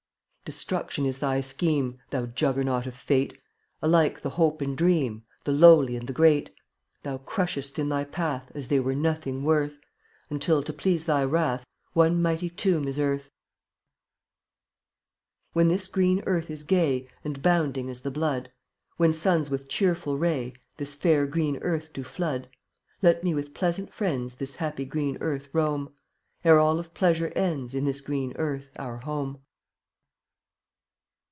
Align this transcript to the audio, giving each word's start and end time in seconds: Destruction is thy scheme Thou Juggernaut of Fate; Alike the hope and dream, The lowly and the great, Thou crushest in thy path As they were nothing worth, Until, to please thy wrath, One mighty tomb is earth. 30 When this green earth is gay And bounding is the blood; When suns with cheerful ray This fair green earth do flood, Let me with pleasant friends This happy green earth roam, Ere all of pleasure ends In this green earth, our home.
Destruction 0.43 1.05
is 1.05 1.19
thy 1.19 1.39
scheme 1.39 1.99
Thou 2.09 2.25
Juggernaut 2.25 2.85
of 2.85 2.93
Fate; 2.93 3.39
Alike 3.81 4.19
the 4.19 4.31
hope 4.31 4.59
and 4.59 4.77
dream, 4.77 5.23
The 5.45 5.53
lowly 5.53 5.95
and 5.95 6.07
the 6.09 6.13
great, 6.13 6.49
Thou 7.03 7.19
crushest 7.19 7.79
in 7.79 7.87
thy 7.87 8.03
path 8.03 8.51
As 8.53 8.67
they 8.67 8.77
were 8.77 8.93
nothing 8.95 9.43
worth, 9.45 9.77
Until, 10.29 10.61
to 10.63 10.73
please 10.73 11.05
thy 11.05 11.23
wrath, 11.23 11.65
One 11.93 12.21
mighty 12.21 12.49
tomb 12.49 12.85
is 12.89 12.99
earth. 12.99 13.27
30 15.53 15.53
When 15.53 15.67
this 15.69 15.87
green 15.87 16.21
earth 16.25 16.49
is 16.49 16.63
gay 16.63 17.07
And 17.23 17.41
bounding 17.41 17.87
is 17.87 18.01
the 18.01 18.11
blood; 18.11 18.51
When 18.97 19.13
suns 19.13 19.49
with 19.49 19.69
cheerful 19.69 20.17
ray 20.17 20.53
This 20.75 20.95
fair 20.95 21.25
green 21.27 21.59
earth 21.61 21.93
do 21.93 22.03
flood, 22.03 22.49
Let 23.01 23.23
me 23.23 23.33
with 23.33 23.53
pleasant 23.53 23.93
friends 23.93 24.35
This 24.35 24.55
happy 24.55 24.83
green 24.83 25.17
earth 25.21 25.47
roam, 25.53 25.93
Ere 26.43 26.59
all 26.59 26.77
of 26.77 26.93
pleasure 26.93 27.31
ends 27.37 27.73
In 27.73 27.85
this 27.85 28.01
green 28.01 28.33
earth, 28.35 28.71
our 28.77 28.97
home. 28.97 29.39